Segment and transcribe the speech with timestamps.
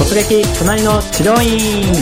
[0.00, 1.92] 突撃隣の治療院。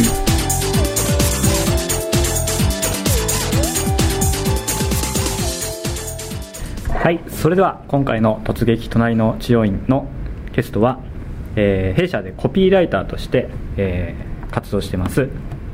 [6.95, 10.07] はいそれでは今回の突撃隣の治療院の
[10.53, 11.01] ゲストは、
[11.57, 15.29] えー弊社でコピーライターとして、えー活動してます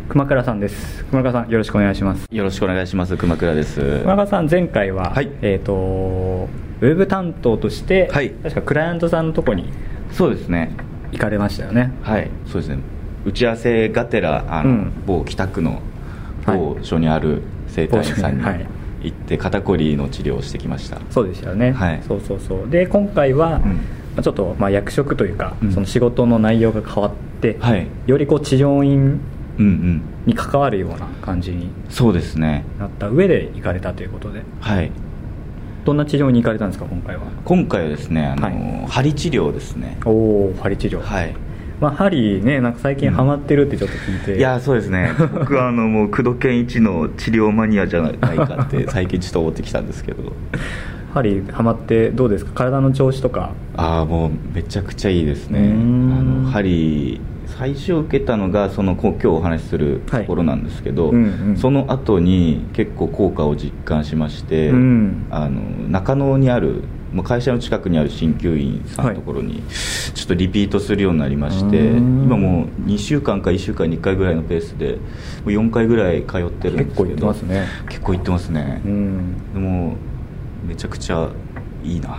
[0.08, 1.04] 熊倉さんです。
[1.04, 2.26] 熊倉さんよろしくお願いします。
[2.30, 3.18] よろしくお願いします。
[3.18, 4.00] 熊倉です。
[4.00, 5.30] 熊倉さん前回は、はい。
[5.42, 6.48] えっ、と
[6.80, 8.30] ウェブ担当として、はい。
[8.30, 9.68] 確かクライアントさんのとこに
[10.10, 10.74] そうですね
[11.14, 11.92] 行かれましたよね。
[12.02, 12.28] はい。
[12.46, 12.78] そうですね。
[13.24, 14.92] 打ち合わせがてらあの、うん。
[15.06, 15.80] 某北区の
[16.44, 16.58] はい。
[16.58, 18.66] 某所にある整体院さんにはい。
[19.02, 20.98] 行って肩こりの治療をしてきました。
[21.10, 22.02] そうでしたよね、はい。
[22.06, 22.68] そうそうそう。
[22.68, 23.62] で今回は、うん。
[23.62, 23.78] ま
[24.18, 25.72] あちょっとまあ役職というか、うん。
[25.72, 27.86] その仕事の内容が変わって、はい。
[28.06, 29.20] よりこう治療院
[30.26, 32.64] に関わるような感じにそうですね。
[32.78, 34.42] なった上で行かれたということで。
[34.60, 34.90] はい
[35.84, 37.22] どんな治療に行かれたんですか今回は？
[37.44, 38.86] 今回はですねあの、はい。
[38.88, 39.98] 針治療ですね。
[40.04, 41.00] おお針治療。
[41.00, 41.34] はい。
[41.80, 45.10] まあ針ねなんか最近ハマってるってちょっと聞いて、いやそうですね。
[45.34, 48.14] 僕はあのもう工藤健一の治療マニアじゃない。
[48.14, 50.32] かって最近ちょっと思ってきたんですけど。
[51.12, 52.52] 針ハマってどうですか？
[52.54, 53.52] 体の調子とか。
[53.76, 55.60] ああもうめちゃくちゃいいですね。
[55.60, 55.62] あ
[56.22, 57.20] の針
[57.56, 61.56] 最初受けたのがその今日お話しするところなんですけど、はいうんうん。
[61.56, 65.26] その後に結構効果を実感しまして、うん。
[65.30, 66.82] あの中野にある
[67.12, 69.62] まあ会社の近くにある鍼灸院さんのところに
[70.14, 72.24] ちょっとリピートするようになりまして、うん。
[72.24, 74.98] 今もう2週間か1週間に1回ぐらいのペースでも
[75.46, 77.66] う4回ぐらい通ってるんですけど結構行ってますね。
[77.88, 79.52] 結構行ってますね、うん。
[79.52, 79.96] でも
[80.66, 81.28] めちゃくちゃ
[81.84, 82.18] いいな。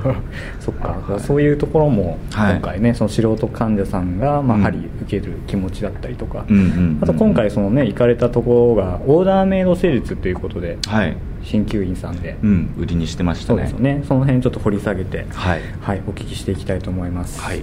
[0.60, 2.52] そっか、だからそういうところもはい。
[2.54, 4.62] 今回ね、その素人患者さんが、まあ、うん。
[4.62, 11.16] 針受ける気持ちだったりとか、うんあと今回そのね行かれたところがオーダーメイド施術ということではい。
[11.42, 12.70] 鍼灸院さんで、うん。
[12.78, 13.58] 売りにしてましたね。
[13.58, 14.02] そうですよね。
[14.08, 15.60] その辺ちょっと掘り下げてはい。
[15.80, 17.40] はい、お聞きしていきたいと思います。
[17.40, 17.60] はい。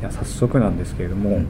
[0.00, 1.44] では早速なんですけれども、うんうん。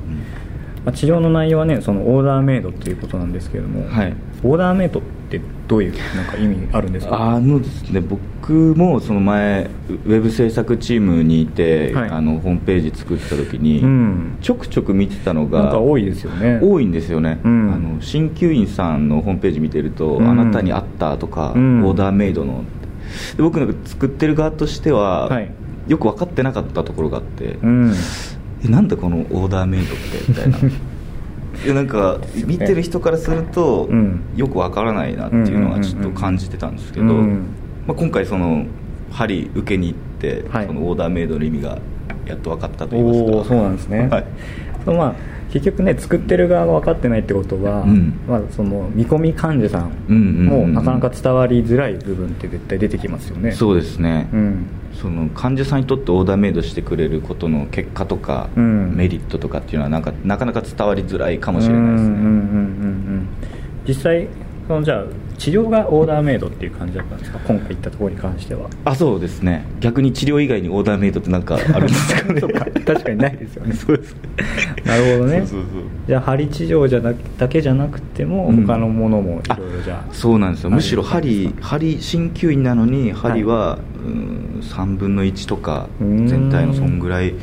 [0.84, 4.14] まあ、治療の内容はねそのオーダーメイドっていうことなんですけれども、はい。
[4.42, 5.03] オーダーメイドっ
[5.39, 7.19] てどういうなんか意味あるんですか？
[7.19, 12.11] あのですね僕もその前ウェブ制作チームにいて、はい。
[12.11, 14.39] あのホームページ作った時に、うん。
[14.43, 16.61] ちょくちょく見てたのが多いですよね。
[16.62, 17.72] 多いんですよね、うん。
[17.72, 20.28] あの鍼灸院さんのホームページ見てると、うん。
[20.28, 21.84] あなたに合ったとか、うん。
[21.84, 22.65] オーダーメイドの。
[23.37, 25.51] で僕なんか作ってる側としては、はい。
[25.89, 27.95] よく分かってなかったところがあって、うん。
[28.65, 30.28] えなんだこのオーダーメイドって？
[30.28, 30.59] みたいな
[31.64, 34.20] いやなんか見てる人からすると、うん。
[34.36, 37.47] よくわからないなっていうのはちょっと感じてたんですけど、うん
[37.86, 38.66] まあ、今回その
[39.10, 40.66] 針受けに行って、はい。
[40.66, 41.78] そのオーダーメイドの意味が
[42.26, 43.30] やっと分かったと言いますか。
[43.32, 44.24] おおそうなんですね、はい
[44.93, 45.15] まあ
[45.53, 48.19] 結局ね作ってる側が分かってないってことは、うん。
[48.28, 53.53] まあ、その見込み患者さうんもなかなか伝わりづらい部分って絶対出てきますよね。
[53.53, 54.67] そうですね、うん。
[54.93, 58.95] その患者さんにとってオーダーメイドしてくれることの結果とか、うん。
[58.97, 62.19] メリットとかっていうのはなんかなかなか伝わりづらいかもしれないですね、
[63.87, 64.28] 実際
[64.66, 65.04] そのじゃあ
[65.36, 69.64] 治療がオーダーメイドっていう感じだったんですか今回行ったところに関してはあそうですね。
[69.80, 72.41] 逆に治療以外にオーダーメイドってなんかあるんですかね。
[72.86, 73.74] 確かにないですよね。
[73.74, 74.16] そうです
[74.84, 75.38] なるほどね。
[75.41, 75.82] そうそうそう。
[76.06, 78.66] じゃあ針治療じゃなだけじゃなくてもうん。
[78.66, 80.70] 他のものもいろいろじゃあ、そうなんですよ。
[80.70, 86.26] はいむしろ針針鍼灸院なのに針は、うん3分の1とかうん。
[86.26, 87.34] 全体のそんぐらい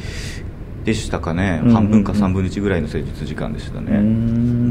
[0.85, 1.61] でしたかね。
[1.63, 3.99] うん半分か3分の1ぐらいの施術時間でしたね。
[3.99, 4.70] ん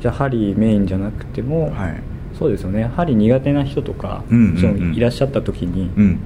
[0.00, 2.02] じゃあ針メインじゃなくても、はい。
[2.38, 2.84] そうですよね。
[2.96, 4.94] 針苦手な人とか、うんうんうん。
[4.94, 6.20] いらっしゃった時にうん。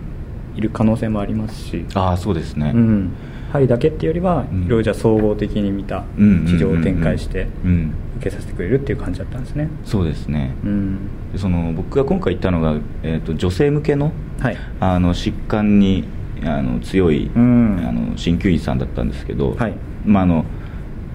[0.56, 2.72] いる可能性もありますし、ああそうですね。
[2.74, 3.10] うん。
[3.52, 4.64] 針だけっていうよりは、うん。
[4.66, 6.46] いろいろじゃあ総合的に見たうんうんうんうん。
[6.46, 7.94] 治療を展開してうん。
[8.18, 9.68] 受けさせてくれるっていう感じだったんですね。
[9.84, 10.54] そうですね。
[10.64, 10.98] うん。
[11.32, 14.56] でその僕が今回行ったのが、えー、と女性向けのはい。
[14.78, 16.04] あの疾患に
[16.44, 17.84] あの強い、うん。
[17.84, 19.74] あの鍼灸院さんだったんですけど、はい。
[20.04, 20.44] まあ、あの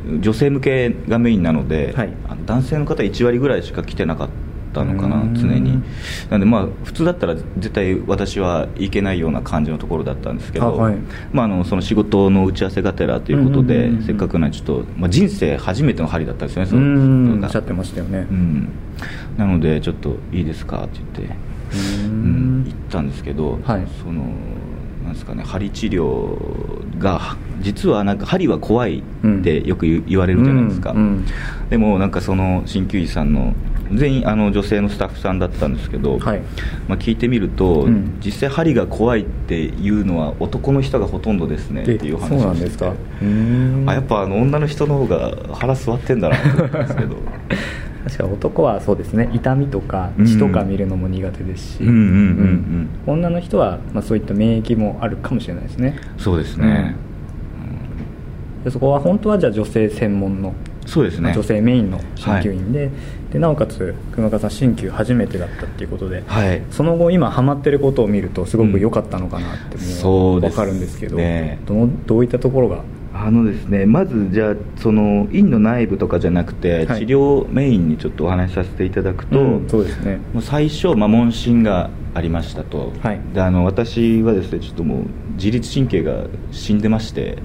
[0.06, 2.14] 女性向けがメインなので、はい。
[2.28, 4.30] あの男性の方1割ぐらいしか来てなかっ
[4.74, 5.36] たのかなうん。
[5.36, 5.82] 常に。
[6.30, 10.98] なんでまあ普通だったら絶対私は行けないような感じのところだったんですけど、あはい。
[11.34, 18.28] まあ、あのその仕事の打ち合わせがてらということで、せっかくなんでちょっと、まあ、人生初めての針だったんですよねうそのんおがっしゃってましたよね。
[18.30, 18.70] うん、
[19.38, 21.36] なのでちょっといいですかって言って、
[22.06, 22.62] ううん。
[22.62, 23.88] ん行ったんですけど、はい。
[24.04, 24.24] その
[25.10, 31.26] なんですかね針治療が実はなんか針は怖いってよく言われるじゃないですか、うんうん。
[31.70, 33.54] でもなんかその鍼灸医さんの
[33.92, 36.42] 全員あの女性のスタッフさんだったんですけど、はい。
[36.88, 38.20] まあ、聞いてみると、うん。
[38.24, 42.60] 実際針が怖いっていうのは男の人がほとんどですねっていう話をしてて。
[42.60, 42.94] んですか。
[43.20, 47.16] うんあやっぱあの女の人の方が腹座ってんだなと思ったんですけど
[48.06, 49.30] 確か男はそうですね。
[49.34, 52.00] 痛みとか血とか見るのも苦手ですし、うんうんうん
[53.08, 53.18] うん。
[53.18, 56.00] 女の人は、まあ、そういった免疫もあるかもしれないですね。
[56.18, 56.96] そうですね、
[58.64, 60.54] でそこは本当はじゃあ女性専門の
[60.86, 61.34] そうですね。
[61.34, 62.90] 女性メインの鍼灸院ではい、
[63.34, 72.84] でなおかつ熊川さん鍼灸初めてだったっていうことで、はい、その後今ハマってることを見るとすごく良かったのかなってもう分かるんですけど、ね、どどういったところが
[73.22, 80.20] あのですねまずじゃあその院の内部とかじゃなくて、治療メインにちょっとお話しさせていただくと、うん、そうですね。
[80.34, 87.38] もう最初、まあ、問診がありましたと、はい、であの私はですねちょっともう自律神経が死んでまして。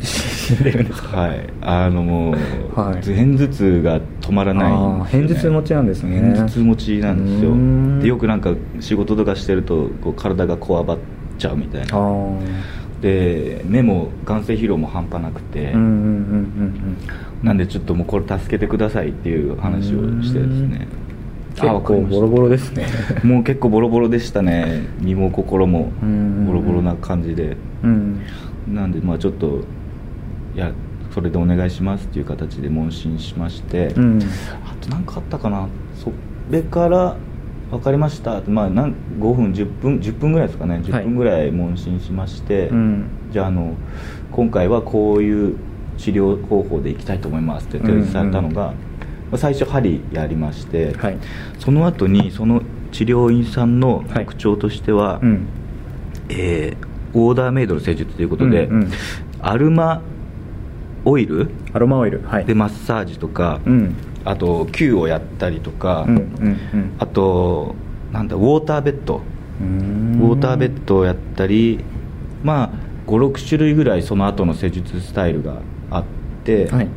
[1.03, 1.53] はい。
[1.61, 2.35] あのもう、
[2.75, 6.21] は頭痛が止まらないんです、ね、片頭痛持ちなんですね。
[6.21, 8.03] 片頭痛持ちなんですよ。
[8.03, 10.99] でよくなんか仕事とかしてるとこう体がこわばっ
[11.39, 11.87] ちゃうみたいな
[13.05, 15.73] で目も眼性疲労も半端なくて。
[17.43, 20.89] なんでちょっともうこれ助けてくださいっていう話をしてですね。
[21.55, 22.87] 結構ボロボロですね。
[23.23, 24.87] もう結構ボロボロでしたね。
[25.03, 25.93] 身も心も
[26.47, 27.59] ボロボロな感じで。
[27.83, 29.61] なんでまあちょっと
[30.57, 30.73] いや
[31.11, 34.19] それでお願いしますっていう形で問診しまして、うん、
[34.65, 35.69] あと何かあったかな。
[35.95, 36.11] そ
[36.51, 37.17] れから
[37.75, 38.41] 分かりました。
[38.47, 40.81] まあ、5分10分10分ぐらいですかね。
[40.85, 43.75] 10分ぐらい問診しまして、はいうん、じゃああの
[44.31, 45.57] 今回はこういう
[45.99, 48.75] 治療方法でいきたいと思いますって提示されたのが、うん
[49.33, 51.19] うん、最初針やりまして、はい、
[51.59, 52.63] その後にその
[52.93, 55.49] 治療院さんの特徴としては、はいうん、
[56.29, 58.91] えー、オーダーメイドの施術ということで、うんうん、
[59.41, 60.01] アルマ
[61.05, 66.23] オイルアロマオイル、はい、でマッサージとか、うんあと球をやったりとか、うんうん
[66.73, 67.75] うん、あと
[68.13, 69.23] なんだウォーターベッド。
[69.61, 71.79] ウォーターベッドをやったり
[72.43, 72.71] まあ
[73.07, 75.61] 56種類ぐらいその後の施術スタイルが
[75.91, 76.05] あっ
[76.45, 76.89] て、はい、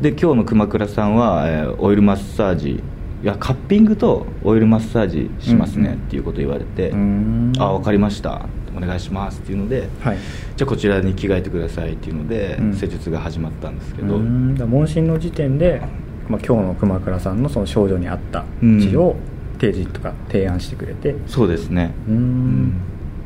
[0.00, 2.82] で今日の熊倉さんは、えー、オイルマッサージ
[3.22, 6.92] いやカッピングとオイルマッサージしますね、っていうことを言われて
[7.58, 8.46] 「あ分かりました。
[8.76, 10.18] お願いします」っていうので、はい、
[10.54, 14.18] じゃあこちらに着替えてくださいっていうので、うん、施術が始まったんですけど。
[14.18, 15.80] 問診の時点で
[16.28, 19.16] まあ、今日の熊倉さんのその少女に合った治療を
[19.60, 21.94] 提示とか提案してくれて、うん、そうですね。
[22.08, 22.80] うん。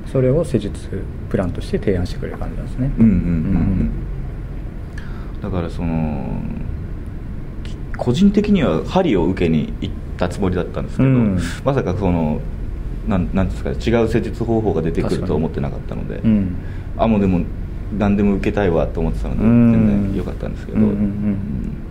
[0.07, 2.91] それを施術プランとして提案してくれる感じなんですね。
[2.99, 3.21] うんうんうん、
[5.35, 6.41] うん、だからその
[7.97, 12.41] 個人的には針を受けに行ったつもりだったんですけど、うん、まさかその
[13.07, 16.57] なんなんですか違う施術方法が出てくると思ってなかったので、うん、
[16.97, 17.45] あもうでも
[17.99, 21.90] 何でも受けたいわと思ってたので全然良かったんですけど、うんうんうん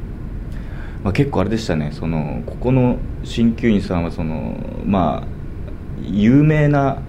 [1.04, 1.92] まあ、結構あれでしたね。
[1.94, 4.56] そのここの鍼灸院さんはその
[4.86, 5.28] まあ
[6.02, 7.02] 有名な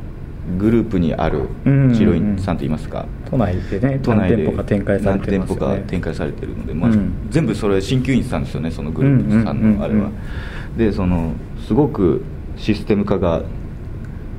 [0.59, 1.71] グループにある治
[2.05, 10.11] 療院さんといいますか、都内でね都内で何店舗か展開されてます、ね、何店舗か展開されてるので、まあ、うん、全部それ鍼灸院さんですよねそのグループさんのあれは、
[10.77, 11.33] でその
[11.67, 12.23] すごく
[12.57, 13.43] システム化が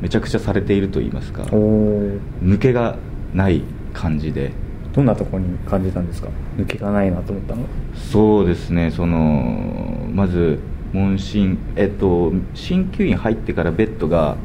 [0.01, 1.43] めちゃくちゃされているといいますか。
[1.43, 2.97] 抜けが
[3.33, 3.63] ない
[3.93, 4.51] 感じで
[4.93, 6.29] どんなところに感じたんですか？
[6.57, 7.65] 抜けがないなと思ったの
[7.95, 8.91] そうですね。
[8.91, 10.59] そのまず
[10.93, 14.35] 問診えっと鍼灸院入ってからベッドが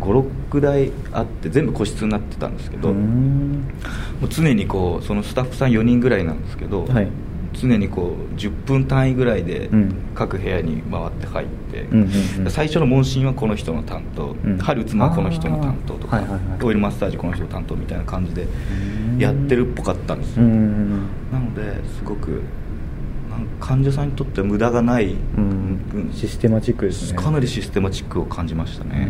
[0.00, 3.62] 56台あって全部個室になってたんですけども
[4.22, 7.08] う常にこうそのスタッフさん4人ぐらいなんですけど、はい、
[7.54, 9.70] 常にこう10分単位ぐらいで
[10.14, 18.46] 各部屋に回って入って、うん、最初の問診はこの人の担当、うん、針打つのはこの人の担当とか、はいはいはい、オイルマッサージこの人の担当みたいな感じで
[19.18, 22.42] やってるっぽかったんですよ、なのですごく
[23.60, 27.18] 患者さんにとって無駄がない、うん、システマチックですね。
[27.18, 29.08] かなりシステマチックを感じましたね。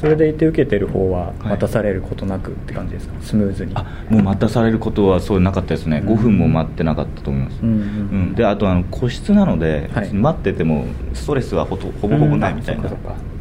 [0.00, 3.72] それでいて受けてる方は待たされることなくって感じですか、はい、スムーズに。
[3.74, 12.90] あもう待たされることはそうなかったですね、5分も待ってなかったと思います、うん、うん、であとあの個室なので、はい、待っててもストレスはほほぼほぼないみたいな、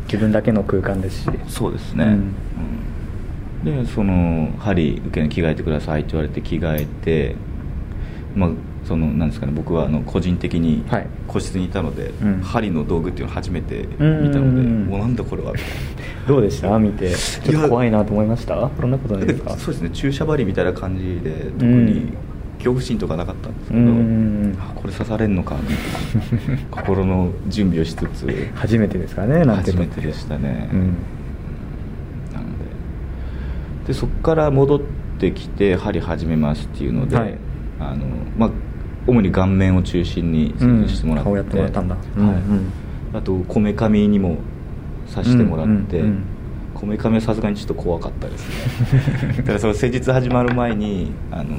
[0.06, 1.30] 自分だけの空間ですし。
[1.48, 2.18] そうですね、
[3.64, 7.36] でその針受けに着替えてくださいって言われて着替えて
[8.36, 8.50] まあ
[8.86, 10.84] そのなんですかね僕はあの個人的に
[11.28, 12.12] 個室にいたので、はい、
[12.44, 15.54] 針の道具っていうのを初めて見たので、もうなんだこれは。
[16.28, 16.78] どうでした？
[16.80, 17.14] 見て。
[17.16, 18.70] ちょっと怖いなと思いました？
[18.80, 19.58] そんなことないですか？
[19.58, 19.90] そうですね。
[19.92, 22.12] 注射針みたいな感じで特に
[22.58, 25.56] 恐怖心とかなかったんですけど、あこれ刺されんのか
[26.72, 28.28] 心の準備をしつつ。
[28.56, 30.96] 初めてですかね初めてでしたね、うん、
[33.88, 34.82] ででそこから戻っ
[35.20, 37.38] てきて針始めますっていうので、はい、
[37.80, 38.06] あの
[38.38, 38.52] まあ
[39.06, 43.18] 主に顔面を中心に施術してもらって、うん、顔やってもらったんだ、はい。
[43.18, 44.38] あとこめかみにも
[45.08, 46.04] さしてもらって
[46.74, 49.34] こめかみはさすがにちょっと怖かったですね。
[49.38, 51.58] だからその施術始まる前にあの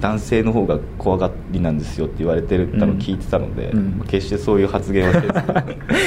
[0.00, 5.20] 男性の方が怖がりなんですよって言われてるたのを聞いてたので、うん、決してそういう発言はせ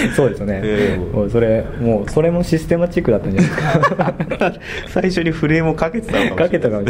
[0.07, 4.53] ず そうですよね、えー、もうそれもうそれもシステマチックだったんじゃないですか。
[4.89, 6.85] 最初にフレームをかけてたのかもかけたかも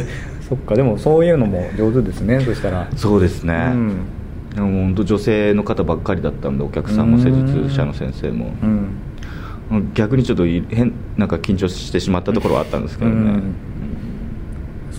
[0.48, 2.88] そっかでもそういうのも上手ですねそしたら。
[2.96, 3.98] そうですね、うん、
[4.56, 8.54] でも本当女性の方ばっかりだったんでお客さんも施術者の先生も、
[9.72, 13.44] うん、逆にちょっと変なんか緊張してしまったところはあったんですけどね、うん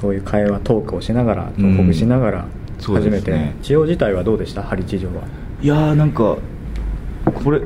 [0.05, 2.45] そういう会話トークをしながらほぐしながら
[2.79, 4.63] 初めて、ね、治療自体はどうでした？
[4.63, 5.23] 針治療は。
[5.63, 6.37] いやーなんか
[7.25, 7.63] これ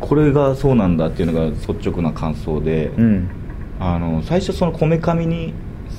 [0.00, 3.28] これがそうなんだっていうのが率直な感想で、うん、
[3.78, 5.52] あの最初そのこめかみに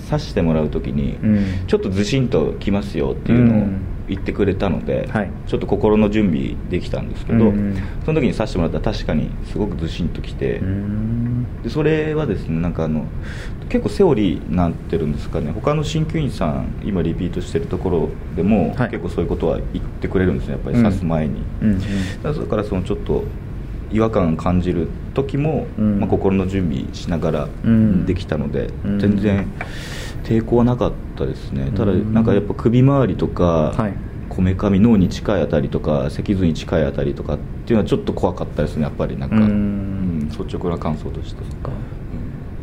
[0.10, 3.68] 刺してもらう時に、うん、ちょっとずしんときますよっていうのを
[4.08, 7.52] 言ってくれたので、はい、ちょっと心の準備できたんですけど、
[8.06, 10.62] その時に刺してもらったら確かにすごくずしんときて、
[11.64, 13.06] でそれはですねなんかあの
[13.70, 21.70] 結構セオリーになってるんですかね他の鍼灸院さん今リピートしてるところでも、はい、結構そういうことは言ってくれるんですねやっぱり刺す前に、うん。
[21.72, 23.24] うんうん、だからそのちょっと
[23.92, 27.48] 違和感感じる時も、うん、まあ、心の準備しながら
[28.06, 29.48] できたので、うん、全然
[30.28, 33.74] 抵抗はなかったですね、ただなんかやっぱ首周りとか
[34.28, 41.42] こめかみ脳に近いあたりとか脊髄に近いあたりとかっていうのはちょっと怖かったですねやっぱりなんか、うん、率直な感想として。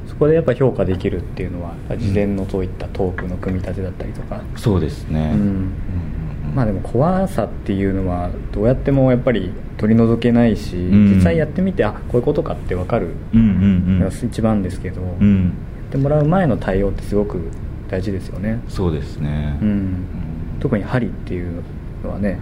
[0.07, 5.73] そこでやっぱ評価できるっていうのは事前のそういったトークの組み立てだったりとか、そうですね、うん。
[6.55, 17.41] まあでも怖さっていうのはどうやってもやっぱり取り除けないし、うん、実際やってみてあこういうことかって分かるのが一番ですけど、うん、やってもらう前の対応ってすごく
[17.89, 18.61] 大事ですよね。
[18.69, 20.07] そうですね、うん、
[20.59, 21.63] 特に針っていう
[22.03, 22.41] のはね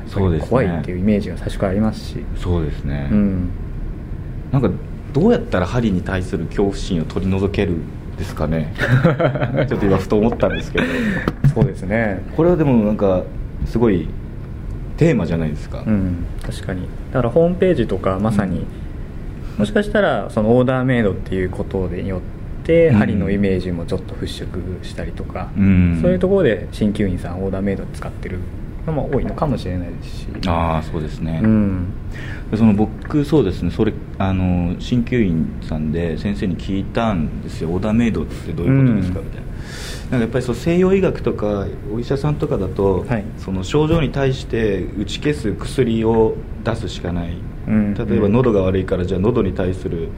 [0.49, 2.25] 怖いっていうイメージが最初からありますし。
[2.37, 3.51] そうですね、うん、
[4.51, 4.71] なんか
[5.13, 7.77] どうやったら針に対する恐怖心を取り除ける
[8.17, 8.73] ですかね。
[9.69, 10.85] ちょっと今ふと思ったんですけど。
[11.55, 12.23] そうですね。
[12.35, 13.25] これはでもなんか
[13.67, 14.09] すごい
[14.97, 16.87] テーマじゃないですか、うん、確かに。
[17.13, 18.65] だからホームページとかまさに、うん、
[19.59, 28.39] もしかしたらそのオーダーメイドっていうことによって針のイメージもちょっと払拭したりとか、うん、そういうところで鍼灸院さんオーダーメイド使ってる
[28.87, 30.27] のも多いのかもしれないですし。
[30.47, 31.93] ああそうですね、うん、
[32.57, 33.71] その僕そうですね。
[33.71, 37.71] それあの鍼灸院さんで先生に聞いたんですよ。
[37.71, 39.53] オーダーメイドってどういうことですか、みたいな。
[40.13, 50.09] なんかやっぱりそう西洋医学とかお医者さんとかだと、はい、その症状に対して打ち消す薬を出すしかない、うん、例えば喉が悪いからじゃあ喉に対する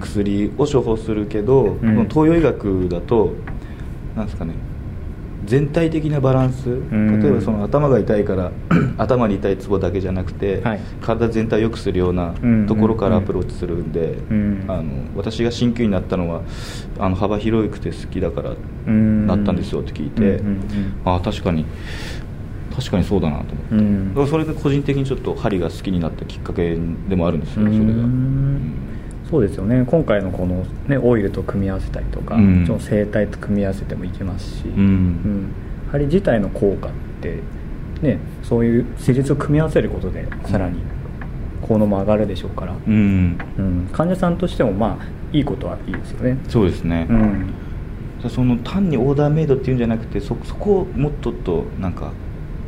[0.00, 3.34] 薬を処方するけど、うん、東洋医学だと
[4.16, 4.54] なんですかね
[5.44, 8.52] 全体的なバランス、例えばその頭が痛いから
[8.96, 12.34] 頭に痛いツボだけじゃなくて、はい、体全体を良くするような
[12.68, 14.18] ところからアプローチするんで、
[14.68, 16.42] あの私が鍼灸になったのは
[16.98, 18.54] あの幅広くて好きだから
[18.86, 20.40] なったんですよって聞いて、
[21.04, 21.66] ああ確かに
[22.74, 26.76] 確かにそうだなと思って、うん、だからそれで個人的にちょっと針が好きになったきっかけ
[27.08, 27.76] でもあるんですよ、それが。
[27.76, 28.72] うん
[29.32, 29.82] そうですよね。
[29.86, 35.54] 今回のこの、ね、オイルと組み合わせたりとか、うん、もちろん整体と組み合わせてもいけますし、うん、
[35.90, 36.90] 針自体の効果っ
[37.22, 37.38] て、
[38.02, 40.80] ね、そういう施術を組み合わせることでさらに
[41.62, 46.38] 効能も上がるでしょうから、うん、うん、患者さんとしてもまあいいことはいいですよね。
[46.50, 47.54] そうですね、うん、
[48.28, 52.12] その単にオーダーメイドっていうんじゃなくてそそこをもっととなんか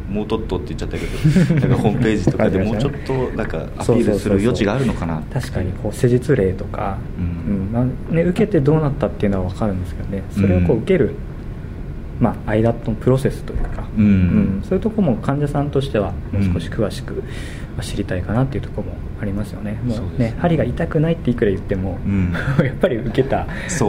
[0.09, 7.71] もうとっとって言っちゃったけど なんかホームページとかでもうちょっとなんかアピールする余地があるのかな確かにこう施術例とか、うん。
[7.73, 10.23] まあね、受けてどうなったっていうのは分かるんですけどね。
[10.31, 11.15] それをこう受ける、
[12.21, 14.09] まあ、間のプロセスというか、うん、う
[14.61, 17.23] ん、そういうところも患者さんとしてはもう少し詳しく
[17.83, 19.81] 知りたいかなっていうところもありますよね。
[19.85, 22.33] もうね、ね、針が痛くないっていくら言っても、うん、
[22.65, 23.47] やっぱり受けた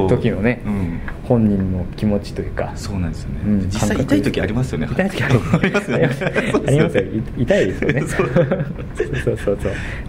[0.10, 2.72] 時のね、うん、本人の気持ちというか。
[2.75, 4.88] そうなんですよね、うん、実際痛い時ありますよね。
[4.91, 6.10] 痛い時ありますよね。
[6.67, 7.03] ありますよ。
[7.38, 8.01] 痛いですよね。
[8.08, 8.29] そう。
[9.24, 9.58] そうそう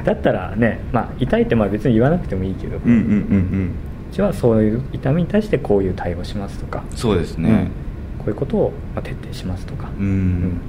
[0.04, 3.70] だったらね、まあ、痛いってまあ別に言わなくてもいいけど、うんうんうんうん
[4.08, 7.86] うちはそういう痛みに対してこういう対応しますとかそうですね、こ
[8.26, 10.61] ういうことを徹底しますとか、うん、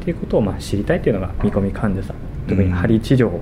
[0.00, 2.16] っていうことをまあ知りたいっていうのが見込み患者さん。
[2.48, 3.40] 特に針治療を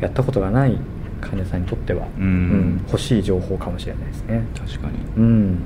[0.00, 0.78] やったことがない
[1.20, 4.42] 患者さんにとっては、うん、うん、欲しい情報かもしれないですね。
[4.56, 4.94] 確かに。
[5.16, 5.58] うん